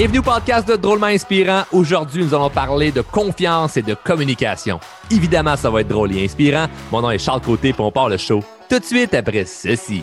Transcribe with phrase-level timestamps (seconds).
[0.00, 1.64] Bienvenue au podcast de Drôlement Inspirant.
[1.72, 4.80] Aujourd'hui, nous allons parler de confiance et de communication.
[5.10, 6.68] Évidemment, ça va être drôle et inspirant.
[6.90, 10.02] Mon nom est Charles Côté, puis on part le show tout de suite après ceci.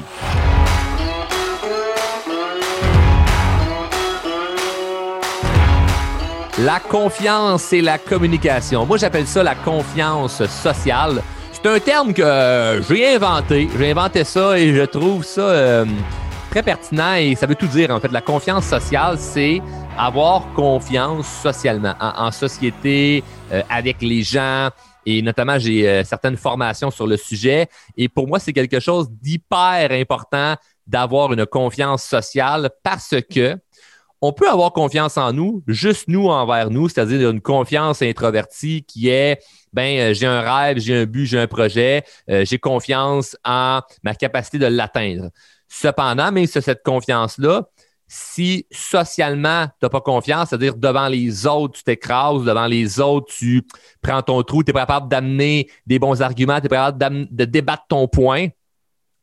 [6.59, 8.85] La confiance et la communication.
[8.85, 11.23] Moi, j'appelle ça la confiance sociale.
[11.51, 13.67] C'est un terme que j'ai inventé.
[13.75, 15.85] J'ai inventé ça et je trouve ça euh,
[16.51, 17.89] très pertinent et ça veut tout dire.
[17.89, 19.59] En fait, la confiance sociale, c'est
[19.97, 24.69] avoir confiance socialement, en, société, euh, avec les gens.
[25.05, 27.67] Et notamment, j'ai euh, certaines formations sur le sujet.
[27.95, 30.55] Et pour moi, c'est quelque chose d'hyper important
[30.85, 33.57] d'avoir une confiance sociale parce que
[34.19, 39.09] on peut avoir confiance en nous, juste nous envers nous, c'est-à-dire une confiance introvertie qui
[39.09, 39.39] est
[39.73, 44.15] ben euh, j'ai un rêve, j'ai un but, j'ai un projet, j'ai confiance en ma
[44.15, 45.29] capacité de l'atteindre.
[45.67, 47.67] Cependant, même sur cette confiance-là,
[48.07, 53.33] si socialement, tu n'as pas confiance, c'est-à-dire devant les autres, tu t'écrases, devant les autres,
[53.33, 53.63] tu
[54.01, 57.85] prends ton trou, tu es capable d'amener des bons arguments, tu es capable de débattre
[57.89, 58.47] ton point,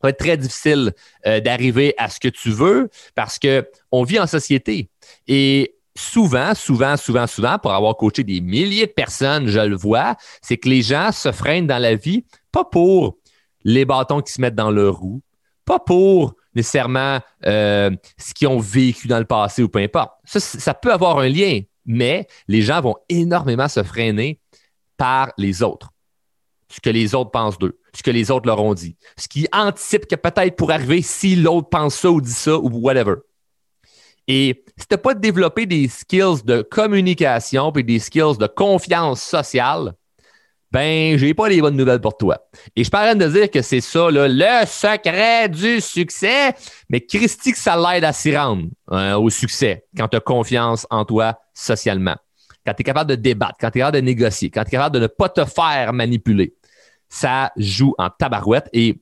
[0.05, 0.93] ça va être très difficile
[1.27, 4.91] euh, d'arriver à ce que tu veux parce qu'on vit en société.
[5.27, 10.17] Et souvent, souvent, souvent, souvent, pour avoir coaché des milliers de personnes, je le vois,
[10.43, 13.17] c'est que les gens se freinent dans la vie, pas pour
[13.63, 15.23] les bâtons qui se mettent dans leur roue,
[15.65, 20.13] pas pour nécessairement euh, ce qu'ils ont vécu dans le passé ou peu importe.
[20.25, 24.41] Ça, peut avoir un lien, mais les gens vont énormément se freiner
[24.97, 25.91] par les autres.
[26.69, 29.47] Ce que les autres pensent d'eux, ce que les autres leur ont dit, ce qui
[29.53, 33.17] anticipe que peut-être pour arriver si l'autre pense ça ou dit ça ou whatever.
[34.27, 39.23] Et si tu n'as pas développé des skills de communication et des skills de confiance
[39.23, 39.95] sociale,
[40.75, 42.49] ben, j'ai pas les bonnes nouvelles pour toi.
[42.75, 46.53] Et je parle de dire que c'est ça, le secret du succès,
[46.89, 50.85] mais Christy, que ça l'aide à s'y rendre hein, au succès quand tu as confiance
[50.91, 52.17] en toi socialement.
[52.67, 54.73] Quand tu es capable de débattre, quand tu es capable de négocier, quand tu es
[54.73, 56.57] capable de ne pas te faire manipuler.
[57.09, 58.69] Ça joue en tabarouette.
[58.73, 59.01] Et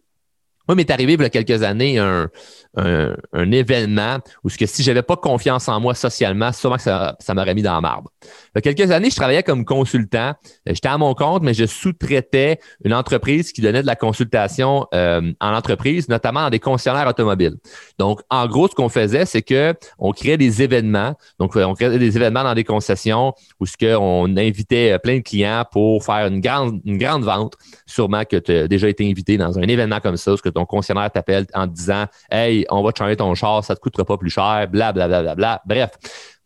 [0.75, 2.29] m'est arrivé il y a quelques années un,
[2.77, 7.17] un, événement où ce que si j'avais pas confiance en moi socialement, sûrement que ça,
[7.21, 8.11] ça m'aurait mis dans la marbre.
[8.23, 10.33] Il y a quelques années, je travaillais comme consultant.
[10.69, 14.87] Euh, j'étais à mon compte, mais je sous-traitais une entreprise qui donnait de la consultation
[14.95, 17.57] euh, en entreprise, notamment dans des concessionnaires automobiles.
[17.99, 21.15] Donc, en gros, ce qu'on faisait, c'est que on créait des événements.
[21.39, 25.65] Donc, on créait des événements dans des concessions où ce qu'on invitait plein de clients
[25.71, 27.55] pour faire une grande, une grande vente.
[27.87, 30.62] Sûrement que tu as déjà été invité dans un événement comme ça, où que ton
[30.65, 34.05] concessionnaire t'appelle en te disant Hey, on va te changer ton char, ça te coûtera
[34.05, 35.63] pas plus cher, bla, bla, bla, bla, bla.
[35.67, 35.91] Bref,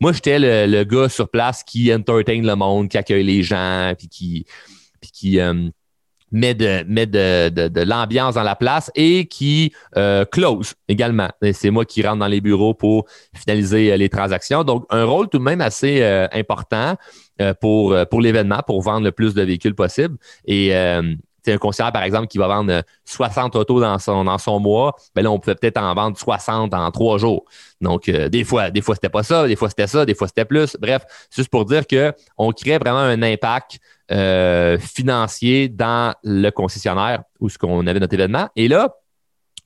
[0.01, 4.09] moi, j'étais le, gars sur place qui entertain le monde, qui accueille les gens, puis
[4.09, 4.47] qui,
[5.01, 5.71] puis qui euh,
[6.31, 11.29] met de, met de, de, l'ambiance dans la place et qui euh, close également.
[11.53, 14.65] C'est moi qui rentre dans les bureaux pour finaliser euh, les transactions.
[14.65, 16.97] Donc, un rôle tout de même assez important
[17.61, 20.17] pour, pour l'événement, pour vendre le plus de véhicules possible.
[20.47, 20.73] Et
[21.47, 24.59] c'est un concessionnaire, par exemple, qui va vendre 60 euh, autos dans son, dans son
[24.59, 27.45] mois, ben là, on peut peut-être en vendre 60 en trois jours.
[27.81, 30.27] Donc, euh, des fois, des fois, c'était pas ça, des fois, c'était ça, des fois,
[30.27, 30.77] c'était plus.
[30.81, 33.79] Bref, juste pour dire qu'on crée vraiment un impact
[34.11, 38.49] euh, financier dans le concessionnaire où ce qu'on avait notre événement.
[38.57, 38.97] Et là,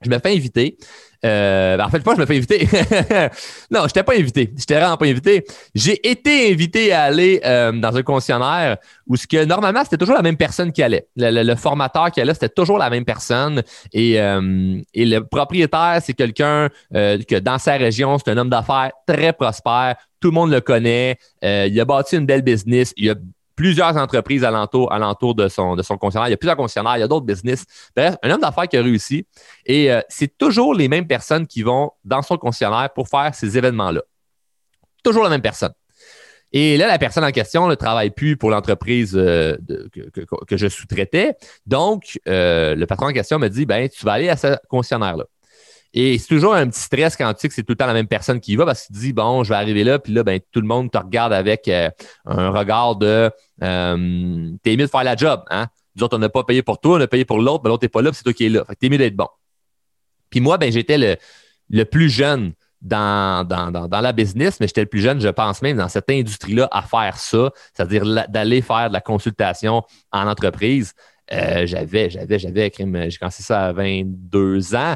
[0.02, 0.76] je me fais inviter
[1.24, 2.60] euh, ben, en fait, pas, je me fais inviter.
[3.70, 4.50] non, je n'étais pas invité.
[4.54, 5.44] Je n'étais vraiment pas invité.
[5.74, 10.16] J'ai été invité à aller euh, dans un concessionnaire où ce que normalement, c'était toujours
[10.16, 11.06] la même personne qui allait.
[11.16, 13.62] Le, formateur qui allait, c'était toujours la même personne.
[13.92, 18.92] Et, euh, et le propriétaire, c'est quelqu'un que dans sa région, c'est un homme d'affaires
[19.06, 19.96] très prospère.
[20.20, 21.16] Tout le monde le connaît.
[21.42, 22.92] il a bâti une belle business.
[22.96, 23.14] Il a
[23.60, 26.28] plusieurs entreprises alentour, de, son, de son concessionnaire.
[26.28, 27.66] Il y a plusieurs concessionnaires, il y a d'autres business.
[27.94, 29.26] Un homme d'affaires qui a réussi.
[29.66, 33.58] Et euh, c'est toujours les mêmes personnes qui vont dans son concessionnaire pour faire ces
[33.58, 34.00] événements-là.
[35.04, 35.74] Toujours la même personne.
[36.52, 39.58] Et là, la personne en question ne travaille plus pour l'entreprise euh,
[40.48, 41.34] que, je sous-traitais.
[41.66, 45.26] Donc, euh, le patron en question me dit ben, tu vas aller à ce concessionnaire-là.
[45.92, 47.92] Et c'est toujours un petit stress quand tu sais que c'est tout le temps la
[47.92, 49.98] même personne qui y va parce que tu te dis, bon, je vais arriver là,
[49.98, 51.90] puis là, ben, tout le monde te regarde avec euh,
[52.26, 53.30] un regard de
[53.62, 55.42] euh, t'es mieux de faire la job.
[55.50, 55.66] Hein?
[55.96, 57.84] Nous autres, on n'a pas payé pour toi, on a payé pour l'autre, mais l'autre
[57.84, 58.64] n'est pas là, c'est toi qui es là.
[58.64, 59.28] Fait que t'es mieux d'être bon.
[60.30, 61.16] Puis moi, ben, j'étais le,
[61.70, 65.60] le plus jeune dans, dans, dans, la business, mais j'étais le plus jeune, je pense
[65.60, 69.82] même, dans cette industrie-là à faire ça, c'est-à-dire d'aller faire de la consultation
[70.12, 70.94] en entreprise.
[71.32, 74.94] Euh, j'avais, j'avais, j'avais, j'ai commencé ça à 22 ans.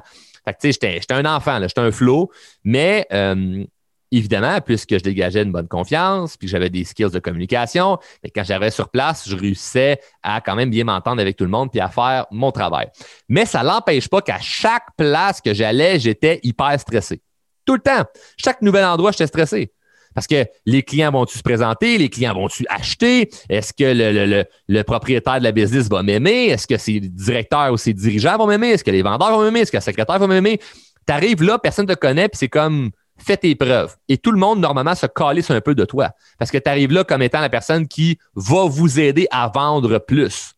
[0.63, 2.31] J'étais un enfant, j'étais un flot,
[2.65, 3.65] mais euh,
[4.13, 8.45] évidemment, puisque je dégageais une bonne confiance, puis j'avais des skills de communication, mais quand
[8.45, 11.81] j'arrivais sur place, je réussissais à quand même bien m'entendre avec tout le monde puis
[11.81, 12.89] à faire mon travail.
[13.29, 17.23] Mais ça n'empêche pas qu'à chaque place que j'allais, j'étais hyper stressé.
[17.65, 18.05] Tout le temps.
[18.37, 19.73] Chaque nouvel endroit, j'étais stressé.
[20.15, 21.99] Parce que les clients vont-tu se présenter?
[21.99, 23.31] Les clients vont-tu acheter?
[23.49, 26.47] Est-ce que le, propriétaire de la business va m'aimer?
[26.47, 28.71] Est-ce que ses directeurs ou ses dirigeants vont m'aimer?
[28.71, 29.61] Est-ce que les vendeurs vont m'aimer?
[29.61, 30.59] Est-ce que le secrétaire va m'aimer?
[31.07, 33.97] Tu arrives là, personne ne te connaît, puis c'est comme fais tes preuves.
[34.09, 36.11] Et tout le monde, normalement, se calisse un peu de toi.
[36.39, 39.99] Parce que tu arrives là comme étant la personne qui va vous aider à vendre
[39.99, 40.55] plus.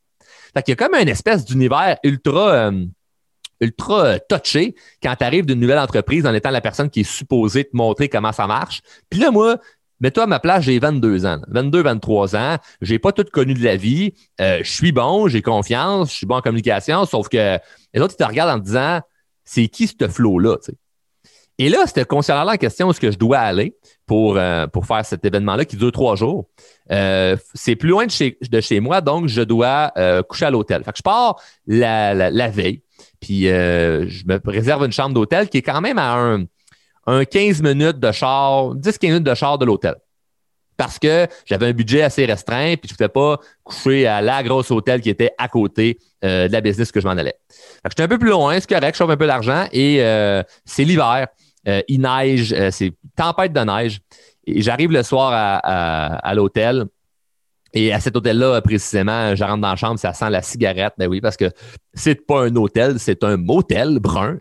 [0.55, 2.85] Fait qu'il y a comme une espèce d'univers ultra, euh,
[3.61, 7.11] ultra euh, touché quand tu arrives d'une nouvelle entreprise en étant la personne qui est
[7.11, 8.81] supposée te montrer comment ça marche.
[9.11, 9.59] Puis là, moi,
[10.01, 13.65] Mets-toi à ma place, j'ai 22 ans, 22, 23 ans, j'ai pas tout connu de
[13.65, 14.13] la vie,
[14.43, 17.59] euh, je suis bon, j'ai confiance, je suis bon en communication, sauf que
[17.95, 19.01] les autres, ils te regardent en te disant,
[19.45, 20.59] c'est qui ce flow-là?
[21.59, 23.75] Et là, c'était concernant la question où est-ce que je dois aller
[24.05, 26.51] pour, euh, pour faire cet événement-là qui dure trois jours?
[26.91, 29.93] C'est plus loin de chez, moi, donc je dois
[30.29, 30.85] coucher à l'hôtel.
[30.85, 32.83] Fait que je pars la, veille,
[33.21, 36.45] puis je me réserve une chambre d'hôtel qui est quand même à un,
[37.07, 39.95] un 15 minutes de char, 10-15 minutes de char de l'hôtel
[40.77, 44.43] parce que j'avais un budget assez restreint, puis je ne pouvais pas coucher à la
[44.43, 47.37] grosse hôtel qui était à côté de la business que je m'en allais.
[47.89, 50.03] J'étais un peu plus loin, c'est correct, je sauve un peu d'argent et
[50.67, 51.29] c'est l'hiver.
[51.69, 54.01] Euh, il neige, euh, c'est tempête de neige.
[54.47, 56.85] Et j'arrive le soir à l'hôtel
[57.73, 60.95] et à cet hôtel-là, précisément, je rentre dans la chambre, ça sent la cigarette.
[60.99, 61.51] Ben oui, parce que
[61.97, 64.37] c'est pas un hôtel, c'est un motel brun.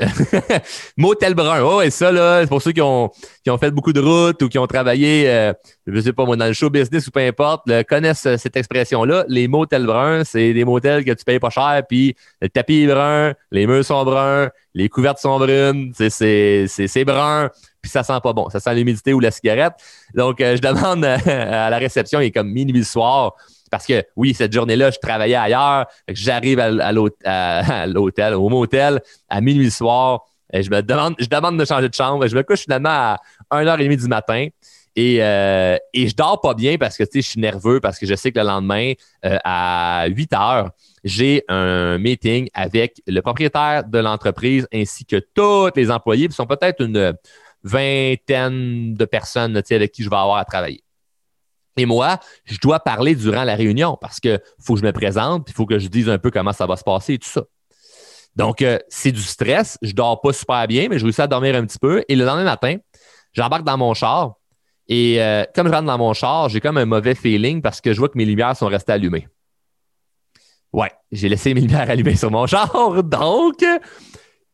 [0.98, 1.62] motel brun.
[1.64, 3.10] Oh, et ça, là, c'est pour ceux qui ont,
[3.44, 5.54] qui ont fait beaucoup de routes ou qui ont travaillé, euh,
[5.88, 9.26] je sais pas moi, dans le show business ou peu importe, connaissent euh, cette expression-là.
[9.30, 12.88] Les motels bruns, c'est des motels que tu payes pas cher, puis le tapis est
[12.88, 17.50] brun, les murs sont bruns, les couvertes sont brunes, c'est brun
[17.86, 18.50] puis ça sent pas bon.
[18.50, 19.74] Ça sent l'humidité ou la cigarette.
[20.16, 23.36] Donc, euh, je demande à la réception, il est comme minuit le soir.
[23.76, 25.86] Parce que oui, cette journée-là, je travaillais ailleurs.
[26.08, 26.60] J'arrive
[27.26, 30.22] à, l'hôtel, au motel, à minuit soir.
[30.54, 32.26] Et je me demande, je demande de changer de chambre.
[32.26, 33.18] Je me couche finalement à
[33.52, 34.48] 1h30 du matin.
[34.96, 38.16] Et, euh, et je dors pas bien parce que je suis nerveux, parce que je
[38.16, 38.94] sais que le lendemain,
[39.26, 40.70] euh, à 8 heures,
[41.04, 46.46] j'ai un meeting avec le propriétaire de l'entreprise ainsi que tous les employés, qui sont
[46.46, 47.14] peut-être une
[47.62, 50.85] vingtaine de personnes avec qui je vais avoir à travailler.
[51.78, 55.50] Et moi, je dois parler durant la réunion parce qu'il faut que je me présente,
[55.50, 57.44] il faut que je dise un peu comment ça va se passer et tout ça.
[58.36, 59.78] Donc, euh, c'est du stress.
[59.82, 62.04] Je dors pas super bien, mais je réussis à dormir un petit peu.
[62.08, 62.78] Et le lendemain matin,
[63.34, 64.36] j'embarque dans mon char.
[64.88, 67.94] Et euh, comme je rentre dans mon char, j'ai comme un mauvais feeling parce que
[67.94, 69.28] je vois que mes lumières sont restées allumées.
[70.74, 73.04] Ouais, j'ai laissé mes lumières allumées sur mon char.
[73.04, 73.64] Donc,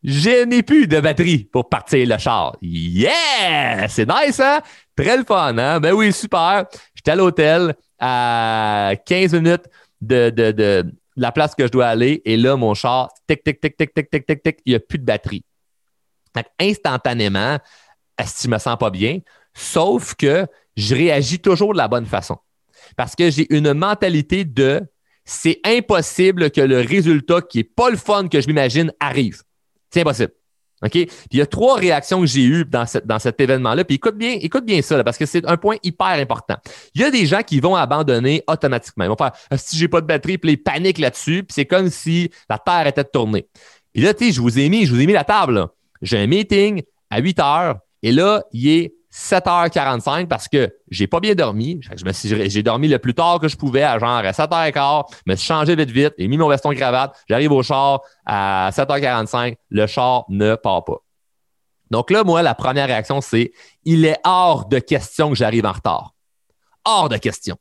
[0.03, 2.56] je n'ai plus de batterie pour partir le char.
[2.62, 3.88] Yeah!
[3.88, 4.62] C'est nice, hein?
[4.95, 5.79] Très le fun, hein?
[5.79, 6.65] Ben oui, super.
[7.01, 9.65] J'étais à l'hôtel à 15 minutes
[10.01, 12.21] de, la place que je dois aller.
[12.25, 14.80] Et là, mon char, tic, tic, tic, tic, tic, tic, tic, tic, il n'y a
[14.80, 15.44] plus de batterie.
[16.36, 17.57] Donc, instantanément,
[18.18, 19.19] que je me sens pas bien?
[19.56, 20.45] Sauf que
[20.77, 22.38] je réagis toujours de la bonne façon.
[22.95, 24.81] Parce que j'ai une mentalité de
[25.25, 29.42] c'est impossible que le résultat qui n'est pas le fun que je m'imagine arrive.
[29.89, 30.33] C'est impossible.
[30.83, 30.92] OK?
[30.92, 33.83] Puis il y a trois réactions que j'ai eues dans, dans cet événement-là.
[33.83, 36.56] Puis écoute bien, écoute bien ça, parce que c'est un point hyper important.
[36.95, 39.05] Il y a des gens qui vont abandonner automatiquement.
[39.05, 41.65] Ils vont faire ah, si j'ai pas de batterie, puis ils paniquent là-dessus, puis c'est
[41.65, 43.48] comme si la Terre était tournée.
[43.94, 45.67] Puis là, tu sais, je vous ai mis, je vous ai mis la table.
[46.01, 51.20] J'ai un meeting à 8 heures, et là, il est 7h45 parce que j'ai pas
[51.20, 51.80] bien dormi.
[52.06, 55.75] j'ai dormi le plus tard que je pouvais, à genre à 7h15, me suis changé
[55.75, 60.56] vite vite, j'ai mis mon veston cravate, j'arrive au char à 7h45, le char ne
[60.56, 60.98] part pas.
[61.89, 63.51] Donc là, moi, la première réaction, c'est
[63.84, 66.15] il est hors de question que j'arrive en retard.
[66.86, 67.58] Hors de question.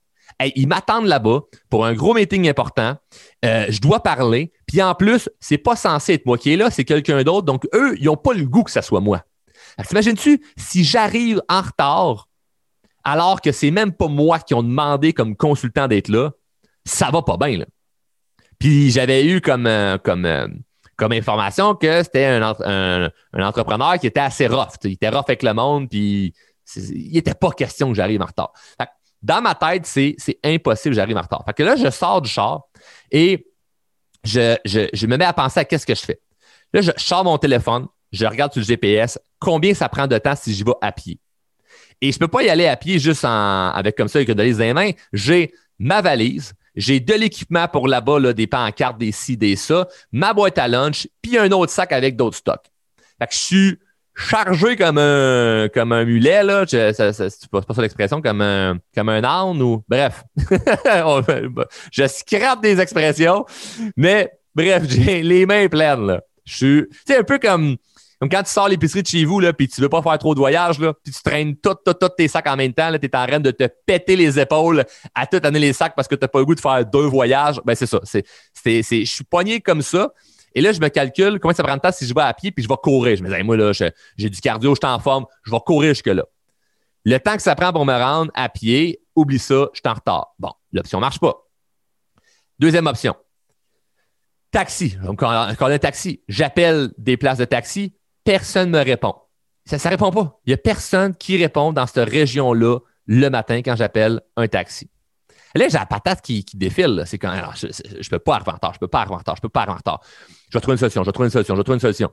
[0.54, 2.96] ils m'attendent là-bas pour un gros meeting important.
[3.44, 4.52] Euh, je dois parler.
[4.66, 7.44] Puis en plus, c'est pas censé être moi qui est là, c'est quelqu'un d'autre.
[7.44, 9.24] Donc eux, ils n'ont pas le goût que ce soit moi.
[9.88, 12.28] T'imagines-tu si j'arrive en retard
[13.04, 16.30] alors que c'est même pas moi qui ont demandé comme consultant d'être là,
[16.84, 17.64] ça va pas bien.
[18.58, 20.46] Puis j'avais eu comme, euh, comme, euh,
[20.96, 24.74] comme information que c'était un, entrepreneur qui était assez rough.
[24.84, 26.34] Il était rough avec le monde, puis
[26.76, 28.52] il n'était pas question que j'arrive en retard.
[29.22, 31.42] dans ma tête, c'est impossible que j'arrive en retard.
[31.46, 32.64] Fait que là, je sors du char
[33.10, 33.46] et
[34.24, 36.20] je, je me mets à penser à qu'est-ce que je fais.
[36.74, 40.34] Là, je sors mon téléphone, je regarde sur le GPS combien ça prend de temps
[40.36, 41.18] si j'y vais à pied?
[42.00, 44.36] Et je ne peux pas y aller à pied juste avec comme ça, avec une
[44.36, 44.90] valise dans les mains.
[45.12, 50.32] J'ai ma valise, j'ai de l'équipement pour là-bas, des pancartes, des ci, des ça, ma
[50.32, 52.66] boîte à lunch, puis un autre sac avec d'autres stocks.
[53.18, 53.78] Fait que je suis
[54.14, 56.64] chargé comme un, comme un mulet, là.
[56.64, 59.82] Je, ça, c'est pas, ça l'expression, comme un, comme un âne ou.
[59.88, 60.24] Bref.
[61.92, 63.44] je scrape des expressions,
[63.96, 66.20] mais bref, j'ai les mains pleines, là.
[66.44, 66.86] Je suis.
[67.06, 67.76] C'est un peu comme
[68.20, 70.34] Comme quand tu sors l'épicerie de chez vous, là, puis tu veux pas faire trop
[70.34, 71.74] de voyages, là, puis tu traînes tous
[72.18, 74.84] tes sacs en même temps, tu es en train de te péter les épaules
[75.14, 77.06] à tout année les sacs parce que tu n'as pas le goût de faire deux
[77.06, 77.62] voyages.
[77.64, 77.98] Ben, c'est ça.
[78.04, 80.12] C'est, c'est, je suis pogné comme ça.
[80.54, 82.50] Et là, je me calcule combien ça prend de temps si je vais à pied
[82.52, 83.16] puis je vais courir.
[83.16, 85.94] Je me dis, moi, là, j'ai du cardio, je suis en forme, je vais courir
[85.94, 86.24] jusque-là.
[87.06, 89.94] Le temps que ça prend pour me rendre à pied, oublie ça, je suis en
[89.94, 90.34] retard.
[90.38, 91.34] Bon, l'option marche pas.
[92.58, 93.14] Deuxième option.
[94.50, 94.96] Taxi.
[95.02, 99.14] Donc, quand on un taxi, j'appelle des places de taxi, personne ne me répond.
[99.66, 100.40] Ça ne répond pas.
[100.46, 104.88] Il n'y a personne qui répond dans cette région-là le matin quand j'appelle un taxi.
[105.54, 107.02] Là, j'ai la patate qui, défile.
[107.06, 109.18] C'est quand je ne peux pas arriver en retard, je ne peux pas arriver en
[109.18, 110.00] retard, je peux pas arriver en retard.
[110.48, 112.10] Je vais trouver une solution, je vais trouver une solution, je vais trouver une solution.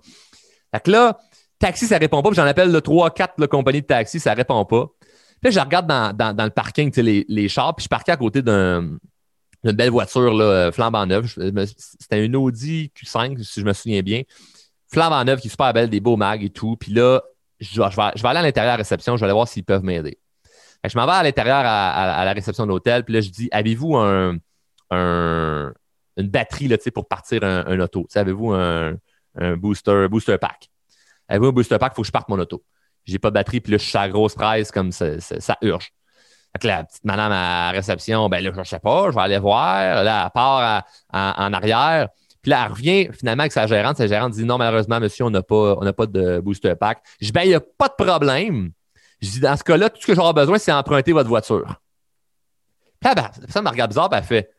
[0.73, 1.17] Fait que là,
[1.59, 2.31] taxi, ça ne répond pas.
[2.33, 4.87] J'en appelle le 3, 4 compagnie de taxi, ça ne répond pas.
[5.41, 8.97] Puis je regarde dans, le parking les, les chars, puis je parquais à côté d'une
[9.63, 11.31] belle voiture là, flambant neuve.
[11.99, 14.23] C'était une Audi Q5, si je me souviens bien.
[14.91, 16.77] Flambant neuve qui est super belle, des beaux mags et tout.
[16.77, 17.21] Puis là,
[17.59, 19.63] je vais, je vais aller à l'intérieur à la réception, je vais aller voir s'ils
[19.63, 20.19] peuvent m'aider.
[20.83, 23.97] Je m'en vais à l'intérieur à, la réception de l'hôtel, puis là, je dis Avez-vous
[23.97, 24.37] un,
[24.91, 28.07] une batterie là, pour partir un, auto?
[28.15, 28.97] Avez-vous un,
[29.57, 30.69] booster, booster pack?
[31.27, 31.93] Avez-vous un booster pack?
[31.93, 32.63] Il faut que je parte mon auto.
[33.05, 35.91] J'ai pas de batterie, puis là, je suis à grosse presse, comme ça, ça, urge.
[36.63, 39.39] la petite madame à la réception, ben là, je ne sais pas, je vais aller
[39.39, 40.03] voir.
[40.03, 42.09] Là, elle part en arrière.
[42.41, 43.97] Puis là, elle revient finalement avec sa gérante.
[43.97, 47.01] Sa gérante dit non, malheureusement, monsieur, on n'a pas, pas de booster pack.
[47.19, 48.71] Je dis ben, il n'y a pas de problème.
[49.21, 51.81] Je dis, dans ce cas-là, tout ce que j'aurai besoin, c'est emprunter votre voiture.
[52.99, 54.49] Puis ben, ça me regarde bizarre, puis elle fait,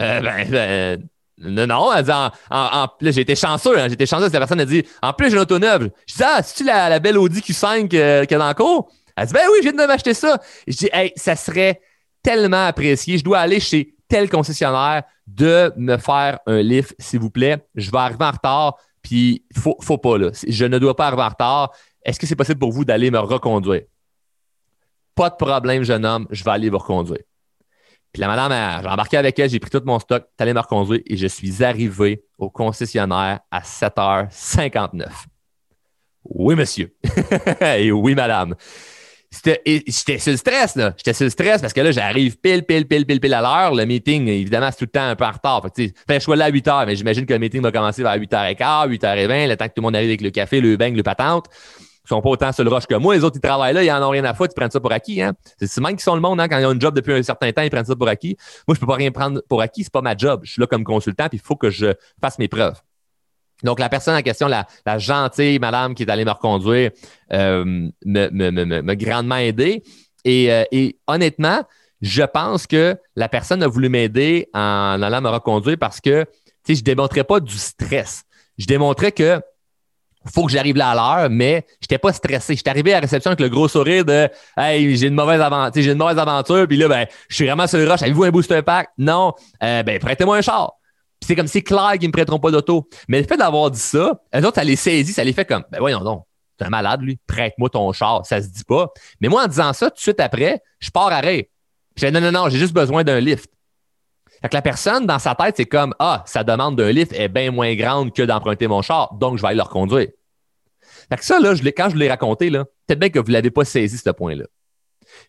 [0.00, 1.08] euh, ben, ben,
[1.40, 4.60] non, non, elle dit, en, en, j'ai été chanceux, hein, j'ai été chanceux, la personne
[4.60, 5.90] a dit, en plus, j'ai une auto neuve.
[6.06, 8.90] Je dis, ah, c'est-tu la, la, belle Audi Q5 euh, qu'il y a le cours?
[9.16, 10.40] Elle dit, ben oui, je viens de m'acheter ça.
[10.66, 11.80] Je dis, hey, ça serait
[12.22, 13.18] tellement apprécié.
[13.18, 17.58] Je dois aller chez tel concessionnaire de me faire un lift, s'il vous plaît.
[17.74, 20.30] Je vais arriver en retard, puis faut, faut pas, là.
[20.46, 21.72] Je ne dois pas arriver en retard.
[22.02, 23.82] Est-ce que c'est possible pour vous d'aller me reconduire?
[25.14, 27.22] Pas de problème, jeune homme, je vais aller vous reconduire.
[28.12, 30.60] Puis la madame, j'ai embarqué avec elle, j'ai pris tout mon stock, tu allé me
[30.60, 35.06] reconduire et je suis arrivé au concessionnaire à 7h59.
[36.24, 36.94] Oui, monsieur.
[37.60, 38.54] et oui, madame.
[39.30, 40.94] J'étais sur le stress, là.
[40.96, 43.74] J'étais sur le stress parce que là, j'arrive pile, pile, pile, pile, pile à l'heure.
[43.74, 45.62] Le meeting, évidemment, c'est tout le temps un peu en retard.
[45.76, 48.16] Fait je suis là à 8 h, mais j'imagine que le meeting va commencer vers
[48.16, 51.02] 8h15, 8h20, le temps que tout le monde arrive avec le café, le bang, le
[51.02, 51.48] patente
[52.08, 53.14] sont pas autant sur le roche que moi.
[53.14, 54.92] Les autres, ils travaillent là, ils en ont rien à foutre, ils prennent ça pour
[54.92, 55.22] acquis.
[55.22, 55.34] Hein.
[55.60, 57.52] C'est même qui sont le monde, hein, quand ils ont un job depuis un certain
[57.52, 58.36] temps, ils prennent ça pour acquis.
[58.66, 60.40] Moi, je peux pas rien prendre pour acquis, c'est pas ma job.
[60.44, 62.80] Je suis là comme consultant, puis il faut que je fasse mes preuves.
[63.62, 64.66] Donc, la personne en question, la,
[64.98, 66.90] gentille madame qui est allée me reconduire,
[67.32, 67.64] euh,
[68.04, 69.82] me, me, grandement aidé.
[70.24, 71.62] Et, euh, et, honnêtement,
[72.00, 76.24] je pense que la personne a voulu m'aider en allant me reconduire parce que
[76.68, 78.24] je ne démontrais pas du stress.
[78.58, 79.40] Je démontrais que
[80.26, 82.54] faut que j'arrive là à l'heure, mais je n'étais pas stressé.
[82.54, 85.82] J'étais arrivé à la réception avec le gros sourire de Hey, j'ai une mauvaise aventure,
[85.82, 88.02] j'ai une mauvaise aventure, puis là, ben, je suis vraiment sur le rush.
[88.02, 88.90] Avez-vous un booster pack?
[88.98, 89.32] Non.
[89.62, 90.77] Euh, ben, prêtez-moi un char.
[91.28, 92.88] C'est comme c'est clair qu'ils ne me prêteront pas d'auto.
[93.06, 95.62] Mais le fait d'avoir dit ça, eux autres, ça les saisit, ça les fait comme
[95.70, 96.24] Ben voyons donc,
[96.56, 98.24] t'es un malade, lui, prête-moi ton char.
[98.24, 98.90] Ça se dit pas.
[99.20, 101.44] Mais moi, en disant ça, tout de suite après, je pars à Je
[101.98, 103.50] fais non, non, non, j'ai juste besoin d'un lift.
[104.40, 107.28] Fait que la personne, dans sa tête, c'est comme Ah, sa demande d'un lift est
[107.28, 110.08] bien moins grande que d'emprunter mon char, donc je vais aller le reconduire.
[111.10, 113.34] Fait que ça, là, je quand je l'ai raconté, là, peut-être bien que vous ne
[113.34, 114.44] l'avez pas saisi, ce point-là.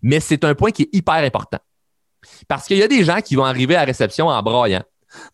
[0.01, 1.59] Mais c'est un point qui est hyper important.
[2.47, 4.83] Parce qu'il y a des gens qui vont arriver à la réception en broyant,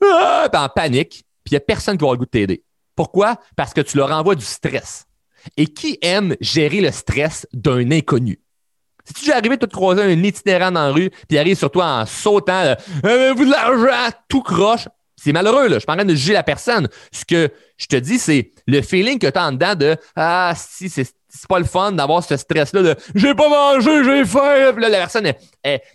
[0.03, 2.63] ah, en panique, puis il n'y a personne qui avoir le goût de t'aider.
[2.96, 3.39] Pourquoi?
[3.55, 5.05] Parce que tu leur envoies du stress.
[5.58, 8.39] Et qui aime gérer le stress d'un inconnu?
[9.03, 11.58] Si tu es arrivé de te croiser un itinérant dans la rue, puis il arrive
[11.58, 15.75] sur toi en sautant, euh, vous de l'argent, tout croche, c'est malheureux, là.
[15.75, 16.88] Je suis en train de juger la personne.
[17.12, 20.53] Ce que je te dis, c'est le feeling que tu as en dedans de Ah,
[20.55, 21.13] si, c'est
[21.48, 24.72] pas le fun d'avoir ce stress-là de j'ai pas mangé, j'ai faim.
[24.74, 25.32] Puis là, la personne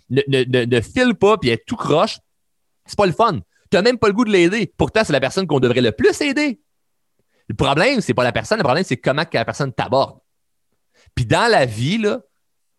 [0.09, 2.19] ne, file pas puis elle tout croche.
[2.85, 3.39] C'est pas le fun.
[3.71, 4.71] Tu n'as même pas le goût de l'aider.
[4.77, 6.61] Pourtant, c'est la personne qu'on devrait le plus aider.
[7.47, 10.19] Le problème, c'est pas la personne, le problème, c'est comment la personne t'aborde.
[11.15, 12.21] Puis dans la vie, là,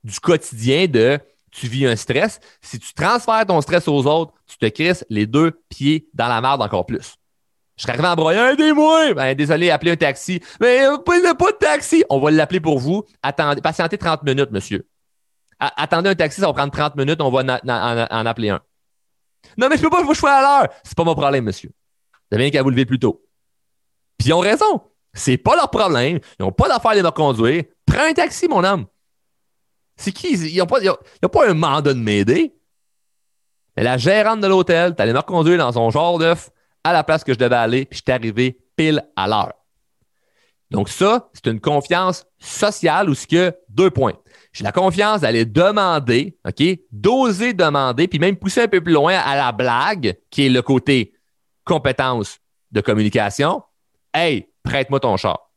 [0.04, 1.18] du quotidien de
[1.50, 2.40] tu vis un stress.
[2.60, 6.40] Si tu transfères ton stress aux autres, tu te crisses les deux pieds dans la
[6.40, 7.16] merde encore plus.
[7.76, 9.14] Je serais arrivé en broyant, aidez-moi!
[9.14, 10.40] Ben, désolé, appelez un taxi.
[10.60, 12.04] Mais il n'y a pas de taxi.
[12.10, 13.04] On va l'appeler pour vous.
[13.22, 14.86] Attendez, patientez 30 minutes, monsieur.
[15.58, 18.60] attendez un taxi, ça va prendre 30 minutes, on va en, appeler un.
[19.56, 20.72] Non, mais je peux pas, vous choisir à l'heure.
[20.82, 21.70] C'est pas mon problème, monsieur.
[22.30, 23.24] Vous avez qu'à vous lever plus tôt.
[24.18, 24.82] Puis ils ont raison.
[25.12, 26.18] C'est pas leur problème.
[26.38, 27.64] Ils n'ont pas d'affaire à les reconduire.
[27.86, 28.86] Prends un taxi, mon homme.
[29.96, 30.32] C'est qui?
[30.32, 32.54] Ils n'ont pas, pas, un mandat de m'aider.
[33.76, 36.50] Mais la gérante de l'hôtel, tu allée me reconduire dans son genre d'œuf
[36.84, 39.52] à la place que je devais aller, puis je suis arrivé pile à l'heure.
[40.70, 44.14] Donc, ça, c'est une confiance sociale où ce que deux points.
[44.52, 49.14] J'ai la confiance d'aller demander, OK, d'oser demander, puis même pousser un peu plus loin
[49.14, 51.14] à la blague, qui est le côté
[51.64, 52.38] compétence
[52.70, 53.62] de communication.
[54.12, 55.38] Hey, prête-moi ton char.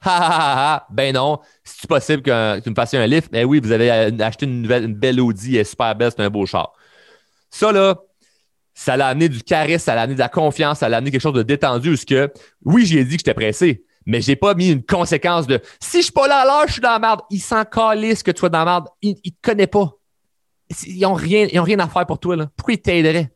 [0.00, 0.86] Ha, ha, ha.
[0.90, 3.32] Ben non, c'est possible que tu me fasses un lift?
[3.32, 6.30] Ben oui, vous avez acheté une, une belle Audi, elle est super belle, c'est un
[6.30, 6.72] beau char.
[7.50, 7.96] Ça, là,
[8.74, 11.20] ça l'a amené du charisme, ça l'a amené de la confiance, ça l'a amené quelque
[11.20, 11.90] chose de détendu.
[11.90, 12.32] Parce que,
[12.64, 16.04] oui, j'ai dit que j'étais pressé, mais j'ai pas mis une conséquence de si je
[16.04, 17.20] suis pas là à l'heure, je suis dans la merde.
[17.30, 18.88] Il s'en calisse que tu sois dans la merde.
[19.02, 19.92] Il, ne te connaît pas.
[20.86, 22.36] Ils ont rien, ils ont rien à faire pour toi.
[22.56, 23.30] Pourquoi ils t'aideraient?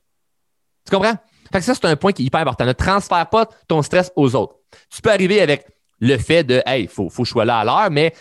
[0.84, 1.14] Tu comprends?
[1.52, 2.64] Fait que ça, c'est un point qui est hyper important.
[2.64, 4.56] Ne transfère pas ton stress aux autres.
[4.90, 5.66] Tu peux arriver avec
[6.00, 8.14] le fait de Hey, faut, faut que je sois là à l'heure, mais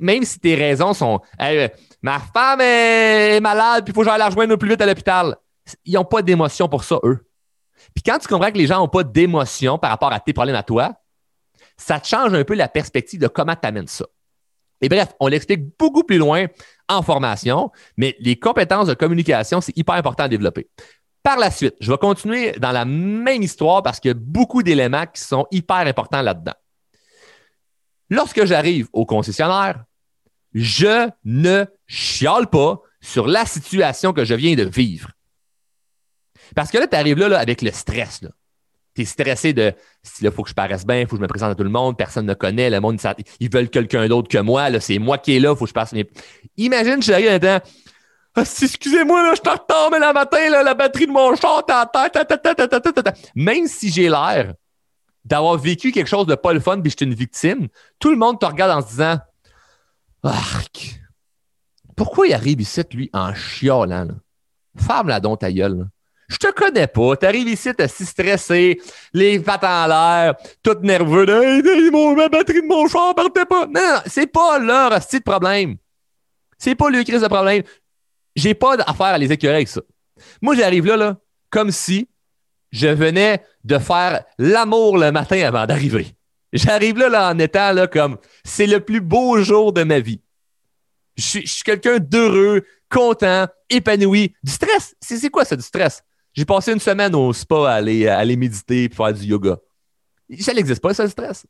[0.00, 1.68] même si tes raisons sont hey,
[2.00, 4.86] ma femme est malade, puis il faut que j'aille la rejoindre au plus vite à
[4.86, 5.36] l'hôpital
[5.84, 7.26] ils n'ont pas d'émotion pour ça, eux.
[7.94, 10.56] Puis quand tu comprends que les gens n'ont pas d'émotion par rapport à tes problèmes
[10.56, 10.94] à toi,
[11.78, 14.04] ça te change un peu la perspective de comment tu amènes ça.
[14.80, 16.46] Et bref, on l'explique beaucoup plus loin
[16.88, 20.68] en formation, mais les compétences de communication, c'est hyper important à développer.
[21.22, 24.62] Par la suite, je vais continuer dans la même histoire parce qu'il y a beaucoup
[24.62, 26.54] d'éléments qui sont hyper importants là-dedans.
[28.08, 29.84] Lorsque j'arrive au concessionnaire,
[30.54, 35.10] je ne chiale pas sur la situation que je viens de vivre.
[36.54, 38.22] Parce que là, tu arrives là, avec le stress.
[38.98, 41.18] Tu es stressé de si là, il faut que je paraisse bien, il faut que
[41.18, 43.00] je me présente à tout le monde, personne ne connaît, le monde,
[43.38, 45.68] ils veulent quelqu'un d'autre que moi, là, c'est moi qui est là, il faut que
[45.68, 45.94] je passe.
[46.56, 47.60] Imagine, je suis en
[48.34, 51.64] ah, excusez-moi, là, je te retard, mais la matin, là, la batterie de mon char.
[53.34, 54.54] Même si j'ai l'air
[55.24, 58.16] d'avoir vécu quelque chose de pas le fun puis je suis une victime, tout le
[58.16, 59.18] monde te regarde en se disant
[60.22, 61.00] Arc,
[61.96, 64.04] pourquoi il arrive ici, lui, en chiolant?
[64.04, 64.14] Là?
[64.76, 65.88] Ferme-la donc ta gueule.
[66.28, 67.16] Je te connais pas.
[67.16, 68.80] T'arrives ici, t'es si stressé,
[69.14, 71.24] les pattes en l'air, tout nerveux.
[71.90, 73.66] Mon, ma batterie de mon char partait pas.
[73.66, 75.76] Non, non, c'est pas leur de problème.
[76.58, 77.62] C'est pas le crise de problème.
[78.36, 79.80] J'ai pas d'affaire à les écœurer avec ça.
[80.42, 81.16] Moi, j'arrive là, là,
[81.50, 82.08] comme si
[82.70, 86.08] je venais de faire l'amour le matin avant d'arriver.
[86.52, 90.20] J'arrive là, là, en étant là, comme c'est le plus beau jour de ma vie.
[91.16, 94.34] Je suis, suis quelqu'un d'heureux, content, épanoui.
[94.42, 94.94] Du stress.
[95.00, 96.02] C'est quoi ça, du stress?
[96.38, 99.56] J'ai passé une semaine au spa à aller, aller méditer et faire du yoga.
[100.38, 101.44] Ça n'existe pas, ça, le stress.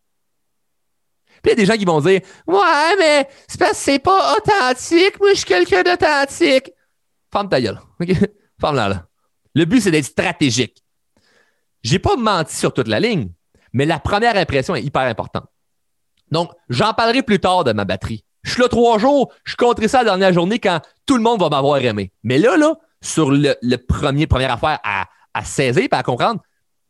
[1.43, 5.21] Puis il y a des gens qui vont dire Ouais, mais c'est pas authentique.
[5.21, 6.71] Moi, je suis quelqu'un d'authentique.
[7.31, 7.79] Ferme ta gueule.
[8.01, 8.09] OK?
[8.63, 9.07] Ferme-la, là.
[9.55, 10.83] Le but, c'est d'être stratégique.
[11.83, 13.29] J'ai pas menti sur toute la ligne,
[13.75, 15.49] mais la première impression est hyper importante.
[16.31, 18.25] Donc, j'en parlerai plus tard de ma batterie.
[18.43, 21.41] Je suis là trois jours, je compterai ça la dernière journée quand tout le monde
[21.41, 22.11] va m'avoir aimé.
[22.23, 26.41] Mais là, là, sur le, premier, première affaire à, saisir et à comprendre,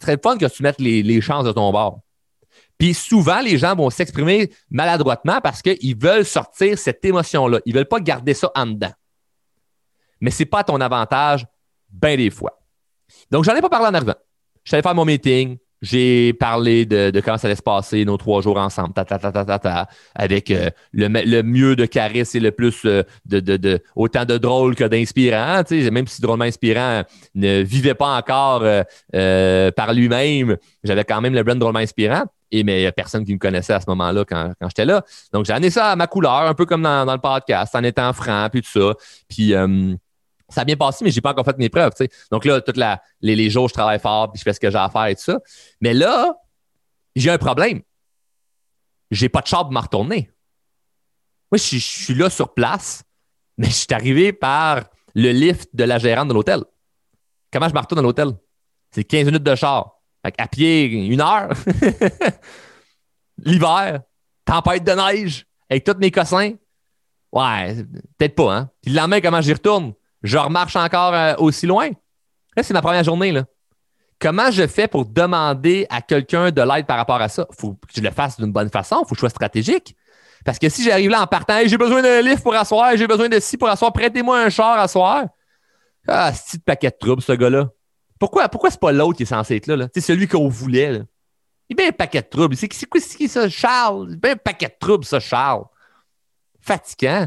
[0.00, 2.00] serait fun que tu mettes les, chances de ton bord.
[2.78, 7.60] Puis souvent, les gens vont s'exprimer maladroitement parce qu'ils veulent sortir cette émotion-là.
[7.66, 8.92] Ils ne veulent pas garder ça en dedans.
[10.20, 11.44] Mais ce n'est pas à ton avantage,
[11.90, 12.60] bien des fois.
[13.30, 14.14] Donc, j'en ai pas parlé en arrivant.
[14.64, 18.42] Je suis faire mon meeting, j'ai parlé de, comment ça allait se passer nos trois
[18.42, 23.02] jours ensemble, ta, ta, ta, avec euh, le, mieux de charisme et le plus euh,
[23.26, 25.62] de, de, autant de drôle que d'inspirant.
[25.70, 27.02] Même si drôlement inspirant
[27.34, 28.62] ne vivait pas encore
[29.14, 32.24] euh, par lui-même, j'avais quand même le brand drôlement inspirant.
[32.50, 34.86] Et mais il n'y a personne qui me connaissait à ce moment-là quand, quand j'étais
[34.86, 35.04] là.
[35.34, 37.84] Donc j'ai amené ça à ma couleur, un peu comme dans, dans le podcast, en
[37.84, 38.94] étant franc, puis tout ça.
[39.28, 39.54] Puis
[40.48, 41.92] ça a bien passé, mais j'ai pas encore fait mes preuves.
[42.30, 42.80] Donc là, tous
[43.20, 45.22] les, jours, je travaille fort, puis je fais ce que j'ai à faire et tout
[45.22, 45.38] ça.
[45.80, 46.34] Mais là,
[47.14, 47.82] j'ai un problème.
[49.10, 50.30] J'ai pas de char pour me retourner.
[51.50, 53.02] Moi, je, suis là sur place,
[53.56, 54.84] mais je suis arrivé par
[55.14, 56.64] le lift de la gérante de l'hôtel.
[57.52, 58.32] Comment je me retourne à l'hôtel?
[58.90, 60.00] C'est 15 minutes de char.
[60.22, 61.50] à pied, une heure.
[63.38, 64.02] L'hiver,
[64.44, 66.54] tempête de neige, avec tous mes cossins.
[67.32, 67.84] Ouais,
[68.16, 68.70] peut-être pas, hein?
[68.82, 69.92] Puis le lendemain, comment j'y retourne?
[70.22, 71.88] Je remarche encore euh, aussi loin.
[72.56, 73.32] Là, c'est ma première journée.
[73.32, 73.44] Là.
[74.20, 77.46] Comment je fais pour demander à quelqu'un de l'aide par rapport à ça?
[77.50, 79.96] Il faut que je le fasse d'une bonne façon, il faut que stratégique.
[80.44, 83.28] Parce que si j'arrive là en partant, j'ai besoin d'un livre pour asseoir, j'ai besoin
[83.28, 85.26] de ci pour asseoir, prêtez-moi un char à asseoir.
[86.06, 87.68] Ah, de paquet de troubles, ce gars-là?
[88.18, 89.88] Pourquoi, pourquoi c'est pas l'autre qui est censé être là?
[89.94, 90.92] C'est celui qu'on voulait.
[90.92, 90.98] Là.
[91.68, 92.56] Il est bien un paquet de troubles.
[92.56, 94.06] C'est quoi ça, Charles?
[94.08, 95.64] Il est bien un paquet de troubles, ça, Charles.
[96.60, 97.26] Fatigant.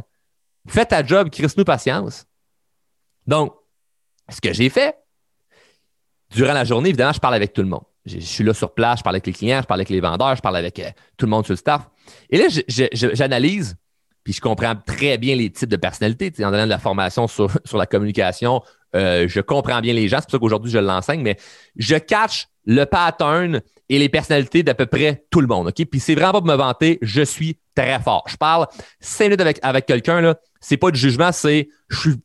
[0.67, 2.25] Fais ta job, crisse-nous patience.
[3.27, 3.53] Donc,
[4.29, 4.95] ce que j'ai fait,
[6.31, 7.83] durant la journée, évidemment, je parle avec tout le monde.
[8.05, 10.35] Je, suis là sur place, je parle avec les clients, je parle avec les vendeurs,
[10.35, 11.87] je parle avec euh, tout le monde sur le staff.
[12.29, 12.45] Et là,
[12.93, 13.75] j'analyse,
[14.23, 16.31] puis je comprends très bien les types de personnalités.
[16.43, 18.61] En donnant de la formation sur, la communication,
[18.95, 20.17] euh, je comprends bien les gens.
[20.17, 21.37] C'est pour ça qu'aujourd'hui, je l'enseigne, mais
[21.75, 25.67] je catch le pattern et les personnalités d'à peu près tout le monde.
[25.67, 25.85] OK?
[25.85, 28.23] Puis c'est vraiment pas pour me vanter, je suis très fort.
[28.27, 28.67] Je parle
[28.99, 30.35] cinq minutes avec, quelqu'un.
[30.59, 32.15] C'est pas de jugement, c'est je suis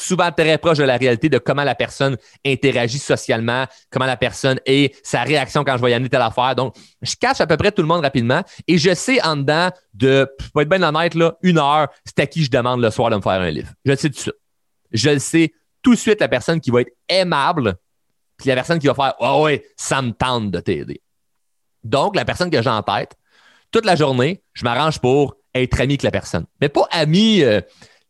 [0.00, 4.58] souvent très proche de la réalité de comment la personne interagit socialement, comment la personne
[4.66, 6.54] est, sa réaction quand je vais y amener telle affaire.
[6.54, 9.70] Donc, je cache à peu près tout le monde rapidement et je sais en dedans
[9.94, 13.10] de, pour être bien honnête, là, une heure, c'est à qui je demande le soir
[13.10, 13.68] de me faire un livre.
[13.84, 14.34] Je le sais tout de suite.
[14.92, 17.76] Je le sais tout de suite, la personne qui va être aimable,
[18.36, 21.00] puis la personne qui va faire, oh ouais, ça me tente de t'aider.
[21.84, 23.16] Donc, la personne que j'ai en tête,
[23.70, 26.46] toute la journée, je m'arrange pour être ami avec la personne.
[26.60, 27.60] Mais pas ami, euh,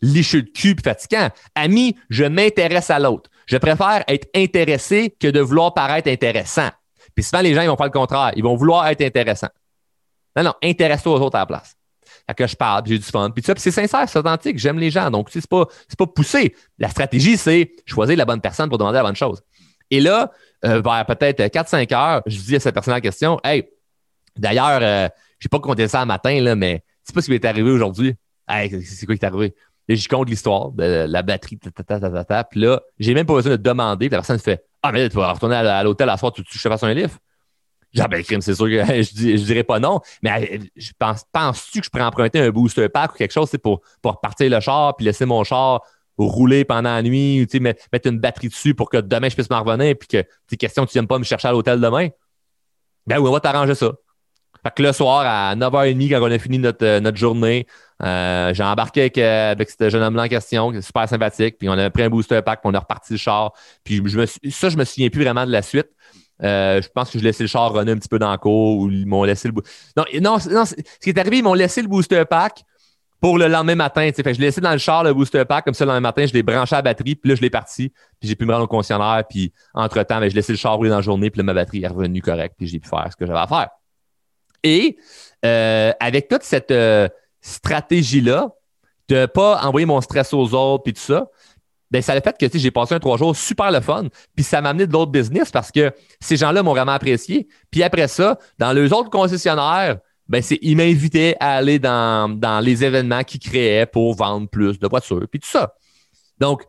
[0.02, 1.28] liché de cul et fatigant.
[1.54, 3.30] Ami, je m'intéresse à l'autre.
[3.46, 6.70] Je préfère être intéressé que de vouloir paraître intéressant.
[7.14, 8.32] Puis souvent, les gens, ils vont faire le contraire.
[8.36, 9.50] Ils vont vouloir être intéressants.
[10.36, 11.74] Non, non, intéresse-toi aux autres à la place.
[12.26, 13.30] Fait que je parle, j'ai du fun.
[13.30, 14.58] Puis ça, c'est sincère, c'est authentique.
[14.58, 15.10] J'aime les gens.
[15.10, 16.54] Donc, c'est pas, c'est pas poussé.
[16.78, 19.42] La stratégie, c'est choisir la bonne personne pour demander la bonne chose.
[19.90, 20.30] Et là,
[20.64, 23.68] euh, vers peut-être 4-5 heures, je dis à cette personne la question Hey,
[24.36, 25.08] d'ailleurs, euh,
[25.40, 28.14] j'ai pas compté ça un matin, là, mais c'est pas ce qui m'est arrivé aujourd'hui.
[28.48, 29.54] Hey, c'est quoi qui est arrivé?
[29.90, 33.56] Là, j'y compte l'histoire de la batterie, ta, Puis là, j'ai même pas besoin de
[33.56, 34.08] demander.
[34.08, 36.62] La personne fait Ah, mais tu vas retourner à l'hôtel à soir, tu, tu, je
[36.62, 37.18] te fasse un livre.
[37.92, 39.98] J'ai ben, crime, c'est sûr que je, je, dirais pas non.
[40.22, 43.50] Mais euh, je pense, penses-tu que je pourrais emprunter un booster pack ou quelque chose
[43.60, 45.82] pour, pour partir le char puis laisser mon char
[46.16, 49.50] rouler pendant la nuit, ou mettre, mettre une batterie dessus pour que demain je puisse
[49.50, 52.10] m'en revenir puis que tes questions, tu n'aimes pas me chercher à l'hôtel demain?
[53.08, 53.90] Ben oui, on va t'arranger ça.
[54.62, 57.66] Fait que le soir, à 9h30, quand on a fini notre, euh, notre journée,
[58.02, 61.58] euh, j'ai embarqué avec, euh, avec ce jeune homme-là en question, qui est super sympathique,
[61.58, 63.52] puis on a pris un booster pack, puis on a reparti le char.
[63.84, 64.02] Puis
[64.50, 65.88] ça, je me souviens plus vraiment de la suite.
[66.40, 68.90] je pense que je laissé le char runner un petit peu dans le cours ou
[68.90, 69.54] ils m'ont laissé le
[69.96, 72.64] Non, non, non ce qui est arrivé, ils m'ont laissé le booster pack
[73.20, 74.10] pour le lendemain matin.
[74.16, 76.32] Je l'ai laissé dans le char, le booster pack, comme ça, le lendemain matin, je
[76.32, 78.64] l'ai branché à la batterie, puis là, je l'ai parti, puis j'ai pu me rendre
[78.64, 81.44] au concessionnaire, puis entre-temps, ben, je laissé le char rouler dans la journée, puis là,
[81.44, 83.68] ma batterie est revenue correcte, puis j'ai pu faire ce que j'avais à faire.
[84.62, 84.96] Et
[85.44, 87.08] euh, avec toute cette euh,
[87.40, 88.50] stratégie-là,
[89.08, 91.28] de pas envoyer mon stress aux autres, puis tout ça,
[91.90, 94.04] ben, ça a fait que j'ai passé un trois jours super le fun.
[94.36, 97.48] Puis ça m'a amené de l'autre business parce que ces gens-là m'ont vraiment apprécié.
[97.70, 99.98] Puis après ça, dans les autres concessionnaires,
[100.28, 104.86] ben, ils m'invitaient à aller dans, dans les événements qu'ils créaient pour vendre plus de
[104.86, 105.74] voitures, puis tout ça.
[106.38, 106.62] Donc,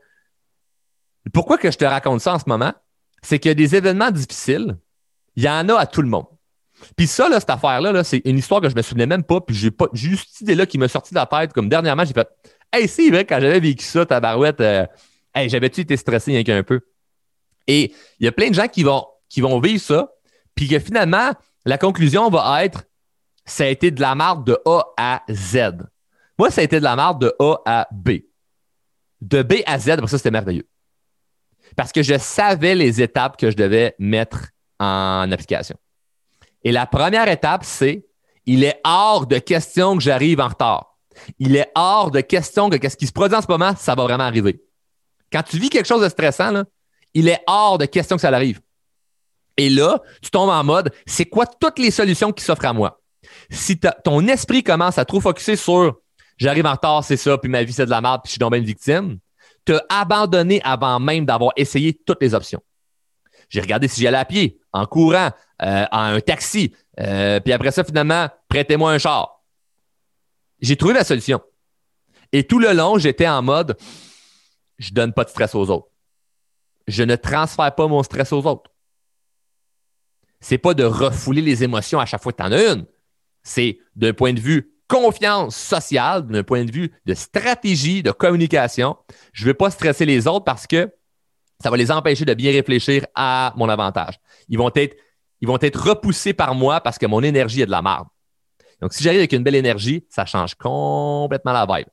[1.31, 2.73] pourquoi que je te raconte ça en ce moment?
[3.21, 4.79] C'est a des événements difficiles,
[5.35, 6.25] il y en a à tout le monde.
[6.95, 9.55] Puis ça, là, cette affaire-là, c'est une histoire que je me souvenais même pas, puis
[9.55, 11.53] j'ai pas juste cette idée-là qui m'a sorti de la tête.
[11.53, 12.27] Comme dernièrement, j'ai fait
[12.73, 14.85] Hey, c'est vrai, quand j'avais vécu ça, ta barouette, euh,
[15.35, 16.81] j'avais-tu été stressé rien qu'un peu?
[17.67, 20.09] Et il y a plein de gens qui vont, qui vont vivre ça,
[20.55, 21.31] puis que finalement,
[21.65, 22.85] la conclusion va être
[23.45, 25.87] ça a été de la marde de A à Z.
[26.37, 28.11] Moi, ça a été de la marde de A à B.
[29.19, 30.67] De B à Z, ça, c'était merveilleux.
[31.75, 35.77] Parce que je savais les étapes que je devais mettre en application.
[36.63, 38.05] Et la première étape, c'est
[38.45, 40.97] il est hors de question que j'arrive en retard.
[41.39, 44.03] Il est hors de question que ce qui se produit en ce moment, ça va
[44.03, 44.61] vraiment arriver.
[45.31, 46.63] Quand tu vis quelque chose de stressant,
[47.13, 48.59] il est hors de question que ça arrive.
[49.57, 53.01] Et là, tu tombes en mode, c'est quoi toutes les solutions qui s'offrent à moi?
[53.49, 55.99] Si ton esprit commence à trop focuser sur
[56.37, 58.39] j'arrive en retard, c'est ça, puis ma vie c'est de la merde, puis je suis
[58.39, 59.19] tombé une victime,
[59.65, 62.61] te abandonné avant même d'avoir essayé toutes les options.
[63.51, 65.29] J'ai regardé si j'allais à pied, en courant,
[65.61, 66.73] euh, en un taxi.
[66.99, 69.43] Euh, puis après ça, finalement, prêtez-moi un char.
[70.61, 71.41] J'ai trouvé la solution.
[72.31, 73.77] Et tout le long, j'étais en mode
[74.79, 75.89] je donne pas de stress aux autres.
[76.87, 78.71] Je ne transfère pas mon stress aux autres.
[80.39, 82.85] C'est pas de refouler les émotions à chaque fois que tu en as une.
[83.43, 88.97] C'est d'un point de vue confiance sociale, d'un point de vue de stratégie, de communication.
[89.33, 90.91] Je ne veux pas stresser les autres parce que
[91.61, 94.19] ça va les empêcher de bien réfléchir à mon avantage.
[94.49, 94.95] Ils vont être,
[95.39, 98.07] ils vont être repoussés par moi parce que mon énergie est de la merde.
[98.81, 101.87] Donc, si j'arrive avec une belle énergie, ça change complètement la vibe.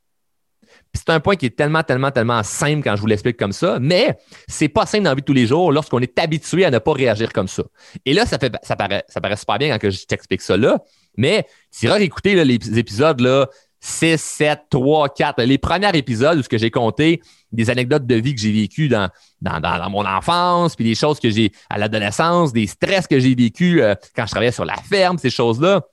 [0.94, 3.78] c'est un point qui est tellement, tellement, tellement simple quand je vous l'explique comme ça,
[3.78, 4.16] mais
[4.48, 6.78] c'est pas simple dans la vie de tous les jours lorsqu'on est habitué à ne
[6.78, 7.62] pas réagir comme ça.
[8.06, 10.82] Et là, ça, fait, ça, paraît, ça paraît super bien quand je t'explique ça là,
[11.18, 11.46] mais
[11.78, 13.48] tu iras écouter les épisodes là,
[13.80, 18.14] 6, 7, 3, 4, les premiers épisodes où ce que j'ai compté des anecdotes de
[18.16, 19.08] vie que j'ai vécues dans,
[19.40, 23.82] dans, mon enfance, puis des choses que j'ai à l'adolescence, des stress que j'ai vécu
[23.82, 25.86] euh, quand je travaillais sur la ferme, ces choses-là.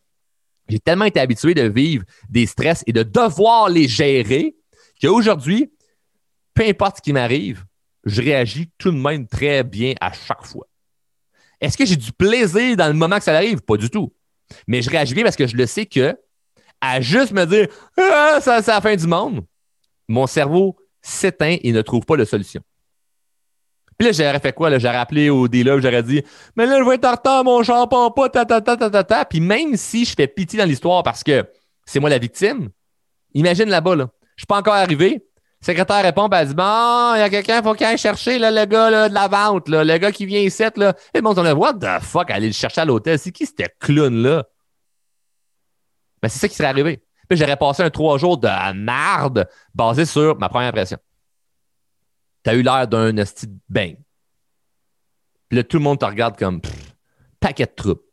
[0.68, 4.56] J'ai tellement été habitué de vivre des stress et de devoir les gérer
[5.02, 5.72] qu'aujourd'hui,
[6.54, 7.64] peu importe ce qui m'arrive,
[8.06, 10.68] je réagis tout de même très bien à chaque fois.
[11.62, 13.62] Est-ce que j'ai du plaisir dans le moment que ça arrive?
[13.62, 14.14] Pas du tout.
[14.68, 16.18] Mais je réagis bien parce que je le sais que
[16.94, 17.68] à juste me dire
[17.98, 19.42] ah, ça, c'est la fin du monde,
[20.08, 22.62] mon cerveau s'éteint et ne trouve pas de solution.
[23.98, 24.78] Puis là, j'aurais fait quoi?
[24.78, 26.22] J'aurais appelé au dealer, j'aurais dit
[26.56, 29.04] Mais là, je vais être en retard, mon charbon pas, ta, ta, ta, ta, ta,
[29.04, 29.26] ta.
[29.26, 31.46] Puis même si je fais pitié dans l'histoire parce que
[31.86, 32.70] c'est moi la victime,
[33.34, 34.10] imagine là-bas, là.
[34.36, 35.26] Je suis pas encore arrivé.
[35.62, 38.66] Secrétaire répond, ben, elle dit il y a quelqu'un, faut qu'il aille chercher là, le
[38.66, 40.64] gars là, de la vente, là, le gars qui vient ici.
[40.76, 40.94] Là.
[41.14, 43.18] Et le monde, on a What the fuck, aller le chercher à l'hôtel?
[43.18, 44.44] C'est qui c'était clown-là?
[46.26, 47.04] Ben, c'est ça qui serait arrivé.
[47.30, 50.98] J'aurais passé un trois jours de merde basé sur ma première impression.
[52.42, 53.96] T'as eu l'air d'un esti de bang.
[55.48, 56.62] Puis là, tout le monde te regarde comme
[57.40, 58.04] paquet de troupes.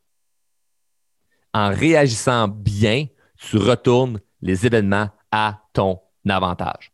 [1.54, 3.06] En réagissant bien,
[3.38, 5.98] tu retournes les événements à ton
[6.28, 6.92] avantage.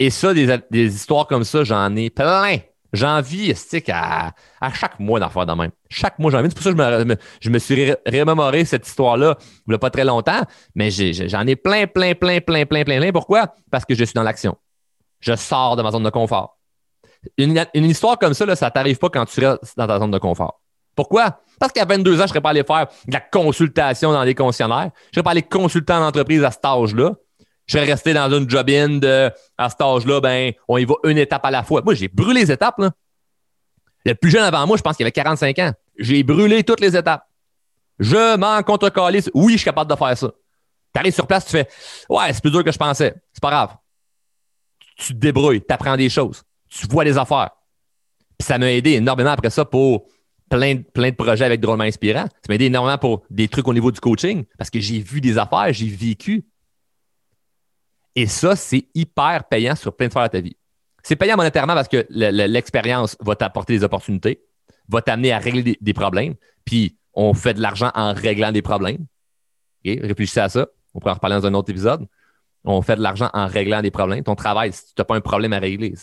[0.00, 2.58] Et ça, des, histoires comme ça, j'en ai plein.
[2.92, 3.54] J'en vis
[3.88, 5.70] à, à chaque mois d'en faire de même.
[5.88, 6.48] Chaque mois, j'en vis.
[6.50, 9.78] C'est pour ça que je me, je me suis remémoré cette histoire-là il n'y a
[9.78, 10.42] pas très longtemps,
[10.74, 13.12] mais j'en ai, plein, plein, plein, plein, plein, plein, plein.
[13.12, 13.54] Pourquoi?
[13.70, 14.56] Parce que je suis dans l'action.
[15.20, 16.58] Je sors de ma zone de confort.
[17.38, 20.18] Une, histoire comme ça, là, ça t'arrive pas quand tu restes dans ta zone de
[20.18, 20.60] confort.
[20.94, 21.40] Pourquoi?
[21.58, 24.34] Parce qu'à 22 ans, je ne serais pas allé faire de la consultation dans les
[24.34, 24.90] concessionnaires.
[25.04, 27.12] Je ne serais pas allé consulter en entreprise à cet âge-là.
[27.66, 29.00] Je serais resté dans une job-in
[29.56, 31.80] à cet âge-là, ben, on y va une étape à la fois.
[31.84, 32.78] Moi, j'ai brûlé les étapes.
[32.78, 32.90] Là.
[34.04, 35.72] Le plus jeune avant moi, je pense qu'il avait 45 ans.
[35.98, 37.26] J'ai brûlé toutes les étapes.
[37.98, 38.90] Je m'en contre
[39.34, 40.32] Oui, je suis capable de faire ça.
[40.94, 41.68] Tu arrives sur place, tu fais
[42.08, 43.14] Ouais, c'est plus dur que je pensais.
[43.32, 43.76] C'est pas grave.
[44.96, 47.50] Tu te débrouilles, tu apprends des choses, tu vois des affaires.
[48.38, 50.06] Puis ça m'a aidé énormément après ça pour
[50.50, 52.24] plein, plein de projets avec Drôlement Inspirant.
[52.24, 55.20] Ça m'a aidé énormément pour des trucs au niveau du coaching parce que j'ai vu
[55.20, 56.44] des affaires, j'ai vécu.
[58.14, 60.56] Et ça, c'est hyper payant sur plein de sphères de ta vie.
[61.02, 64.42] C'est payant monétairement parce que l'expérience va t'apporter des opportunités,
[64.88, 66.34] va t'amener à régler des, problèmes.
[66.64, 69.06] Puis, on fait de l'argent en réglant des problèmes.
[69.84, 70.68] Réfléchissez à ça.
[70.94, 72.06] On pourra en reparler dans un autre épisode.
[72.64, 74.22] On fait de l'argent en réglant des problèmes.
[74.22, 75.94] Ton travail, si tu n'as pas un problème à régler.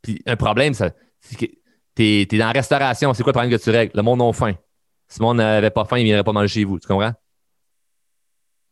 [0.00, 1.46] Puis, un problème, que
[1.94, 3.12] tu es, dans la restauration.
[3.12, 3.92] C'est quoi le problème que tu règles?
[3.94, 4.54] Le monde a faim.
[5.08, 6.78] Si le monde n'avait pas faim, il ne viendrait pas manger chez vous.
[6.78, 7.12] Tu comprends?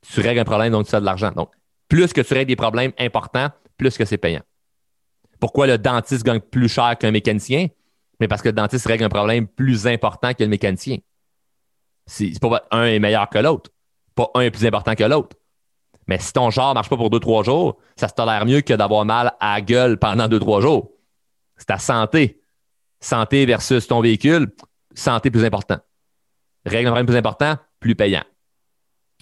[0.09, 1.33] Tu règles un problème, donc tu as de l'argent.
[1.33, 1.51] Donc,
[1.95, 4.43] plus que tu règles des problèmes importants, plus que c'est payant.
[5.39, 7.69] Pourquoi le dentiste gagne plus cher qu'un mécanicien?
[8.19, 10.97] Mais parce que le dentiste règle un problème plus important que le mécanicien.
[12.05, 13.71] C'est pas un est meilleur que l'autre.
[14.17, 15.37] Pas un est plus important que l'autre.
[16.09, 18.63] Mais si ton genre ne marche pas pour deux, trois jours, ça se tolère mieux
[18.63, 20.91] que d'avoir mal à gueule pendant deux, trois jours.
[21.57, 22.41] C'est ta santé.
[22.99, 24.53] Santé versus ton véhicule,
[24.97, 25.79] santé plus important.
[26.67, 28.25] Règle un problème plus important, plus payant.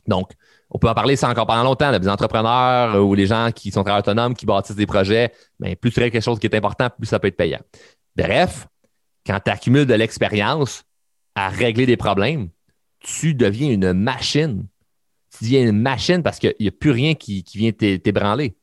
[0.07, 0.31] Donc,
[0.75, 1.97] on peut en parler ça encore pendant longtemps.
[1.97, 5.93] des entrepreneurs ou les gens qui sont très autonomes, qui bâtissent des projets, mais plus
[5.93, 7.61] tu règles quelque chose qui est important, plus ça peut être payant.
[8.17, 8.67] Bref,
[9.27, 10.85] quand tu accumules de l'expérience
[11.35, 12.49] à régler des problèmes,
[13.01, 14.67] tu deviens une machine.
[15.31, 18.57] Tu deviens une machine parce qu'il n'y a plus rien qui, vient t'ébranler.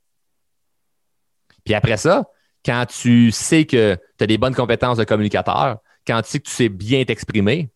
[1.63, 2.25] Puis après ça,
[2.65, 6.45] quand tu sais que tu as des bonnes compétences de communicateur, quand tu sais que
[6.45, 7.69] tu sais bien t'exprimer,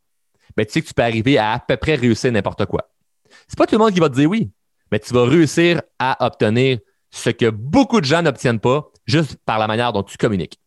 [0.57, 2.92] ben, tu sais que tu peux arriver à à peu près réussir n'importe quoi.
[3.47, 4.51] C'est pas tout le monde qui va te dire oui,
[4.91, 6.79] mais tu vas réussir à obtenir
[7.11, 10.59] ce que beaucoup de gens n'obtiennent pas juste par la manière dont tu communiques.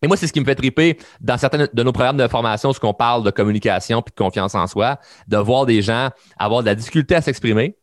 [0.00, 2.72] Et moi, c'est ce qui me fait triper dans certains de nos programmes de formation,
[2.72, 6.62] ce qu'on parle de communication puis de confiance en soi, de voir des gens avoir
[6.62, 7.76] de la difficulté à s'exprimer,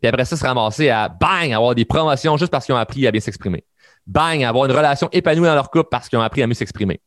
[0.00, 3.06] puis après ça, se ramasser à bang, avoir des promotions juste parce qu'ils ont appris
[3.06, 3.64] à bien s'exprimer.
[4.06, 7.00] Bang, avoir une relation épanouie dans leur couple parce qu'ils ont appris à mieux s'exprimer.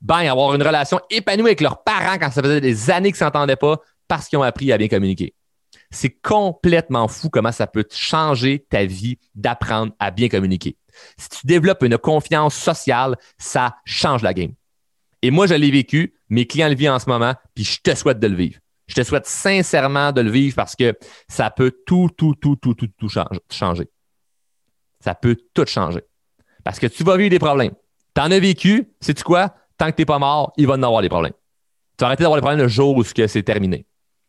[0.00, 3.30] Bang, avoir une relation épanouie avec leurs parents quand ça faisait des années qu'ils ne
[3.30, 5.34] s'entendaient pas parce qu'ils ont appris à bien communiquer.
[5.90, 10.76] C'est complètement fou comment ça peut changer ta vie d'apprendre à bien communiquer.
[11.16, 14.52] Si tu développes une confiance sociale, ça change la game.
[15.22, 17.94] Et moi, je l'ai vécu, mes clients le vivent en ce moment, puis je te
[17.94, 18.58] souhaite de le vivre.
[18.86, 20.96] Je te souhaite sincèrement de le vivre parce que
[21.28, 23.88] ça peut tout, tout, tout, tout, tout, tout changer.
[25.00, 26.02] Ça peut tout changer.
[26.64, 27.72] Parce que tu vas vivre des problèmes.
[28.14, 29.54] Tu en as vécu, sais-tu quoi?
[29.78, 31.32] Tant que tu n'es pas mort, il va en avoir des problèmes.
[31.96, 33.86] Tu vas arrêter d'avoir des problèmes le jour où c'est terminé.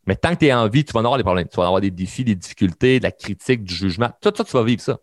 [0.08, 1.48] Mais tant que tu es en vie, tu vas en avoir des problèmes.
[1.48, 4.10] Tu vas avoir des défis, des difficultés, de la critique, du jugement.
[4.22, 4.98] Tout ça, tu vas vivre ça.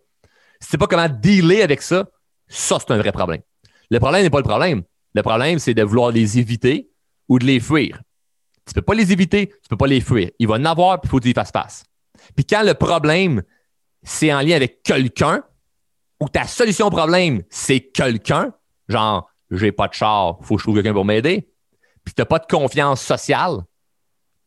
[0.61, 2.09] Si tu sais pas comment dealer avec ça,
[2.49, 3.43] ça, c'est un vrai problème.
[3.91, 4.83] Le problème n'est pas le problème.
[5.15, 6.91] Le problème, c'est de vouloir les éviter
[7.29, 8.01] ou de les fuir.
[8.67, 10.31] Tu peux pas les éviter, tu peux pas les fuir.
[10.39, 11.85] Il va en avoir, puis il faut que tu y fasses face.
[12.35, 13.43] Puis quand le problème,
[14.03, 15.43] c'est en lien avec quelqu'un,
[16.21, 18.53] ou ta solution au problème, c'est quelqu'un,
[18.89, 21.49] genre, j'ai pas de char, faut que je trouve quelqu'un pour m'aider,
[22.05, 23.63] puis tu n'as pas de confiance sociale,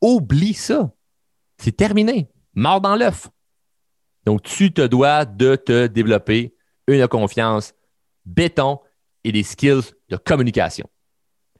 [0.01, 0.91] Oublie ça.
[1.57, 2.29] C'est terminé.
[2.53, 3.29] Mort dans l'œuf.
[4.25, 6.55] Donc, tu te dois de te développer
[6.87, 7.73] une confiance
[8.25, 8.79] béton
[9.23, 10.89] et des skills de communication.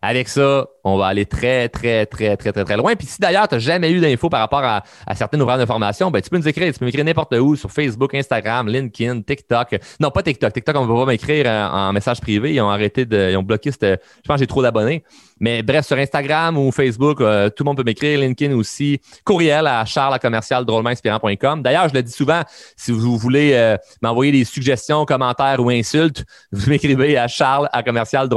[0.04, 2.96] Avec ça, on va aller très, très, très, très, très, très loin.
[2.96, 4.84] Puis si d'ailleurs, tu n'as jamais eu d'infos par rapport à,
[5.14, 6.74] certaines ouvrages d'information, ben, tu peux nous écrire.
[6.74, 9.80] Tu peux m'écrire n'importe où, sur Facebook, Instagram, LinkedIn, TikTok.
[10.00, 10.54] Non, pas TikTok.
[10.54, 12.54] TikTok, on ne va pas m'écrire en, message privé.
[12.54, 13.32] Ils ont arrêté de.
[13.32, 13.84] Ils ont bloqué cette.
[13.84, 15.04] Je pense que j'ai trop d'abonnés.
[15.40, 19.00] Mais bref, sur Instagram ou Facebook, euh, tout le monde peut m'écrire, LinkedIn aussi.
[19.24, 22.42] Courriel à charles commercial D'ailleurs, je le dis souvent,
[22.76, 27.82] si vous voulez euh, m'envoyer des suggestions, commentaires ou insultes, vous m'écrivez à charles à
[27.82, 28.30] commercial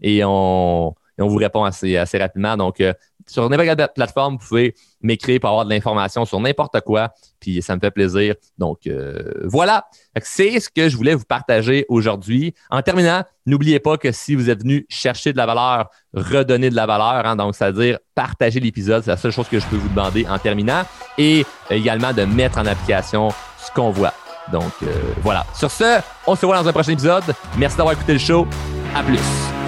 [0.00, 2.56] et on, on vous répond assez, rapidement.
[2.56, 2.92] Donc, euh,
[3.26, 7.60] sur n'importe quelle plateforme, vous pouvez m'écrire pour avoir de l'information sur n'importe quoi, puis
[7.60, 8.34] ça me fait plaisir.
[8.56, 9.86] Donc, euh, voilà.
[10.22, 12.54] C'est ce que je voulais vous partager aujourd'hui.
[12.70, 16.76] En terminant, n'oubliez pas que si vous êtes venu chercher de la valeur, redonner de
[16.76, 19.88] la valeur, hein, donc c'est-à-dire partager l'épisode, c'est la seule chose que je peux vous
[19.88, 20.82] demander en terminant,
[21.18, 23.28] et également de mettre en application
[23.58, 24.14] ce qu'on voit.
[24.50, 24.86] Donc, euh,
[25.20, 25.44] voilà.
[25.54, 27.24] Sur ce, on se revoit dans un prochain épisode.
[27.58, 28.46] Merci d'avoir écouté le show.
[28.94, 29.67] À plus.